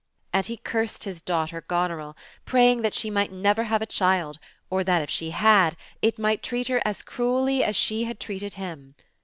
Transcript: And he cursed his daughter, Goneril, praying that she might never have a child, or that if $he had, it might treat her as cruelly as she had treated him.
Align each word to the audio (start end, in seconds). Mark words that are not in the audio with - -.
And 0.33 0.47
he 0.47 0.57
cursed 0.57 1.03
his 1.03 1.21
daughter, 1.21 1.61
Goneril, 1.61 2.17
praying 2.43 2.81
that 2.81 2.95
she 2.95 3.11
might 3.11 3.31
never 3.31 3.65
have 3.65 3.83
a 3.83 3.85
child, 3.85 4.39
or 4.67 4.83
that 4.83 5.03
if 5.03 5.09
$he 5.11 5.29
had, 5.29 5.77
it 6.01 6.17
might 6.17 6.41
treat 6.41 6.69
her 6.69 6.81
as 6.83 7.03
cruelly 7.03 7.63
as 7.63 7.75
she 7.75 8.05
had 8.05 8.19
treated 8.19 8.55
him. 8.55 8.95